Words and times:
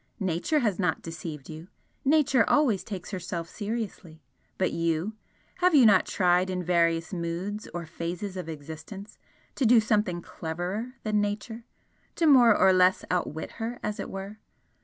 Nature 0.19 0.57
has 0.61 0.79
not 0.79 1.03
deceived 1.03 1.47
you 1.47 1.67
Nature 2.03 2.43
always 2.49 2.83
takes 2.83 3.11
herself 3.11 3.47
seriously 3.47 4.19
but 4.57 4.71
you 4.73 5.13
have 5.57 5.75
you 5.75 5.85
not 5.85 6.07
tried 6.07 6.49
in 6.49 6.63
various 6.63 7.13
moods 7.13 7.69
or 7.71 7.85
phases 7.85 8.35
of 8.35 8.49
existence, 8.49 9.19
to 9.53 9.63
do 9.63 9.79
something 9.79 10.19
cleverer 10.19 10.95
than 11.03 11.21
Nature? 11.21 11.65
to 12.15 12.25
more 12.25 12.57
or 12.57 12.73
less 12.73 13.05
outwit 13.11 13.51
her 13.61 13.79
as 13.83 13.99
it 13.99 14.09
were? 14.09 14.39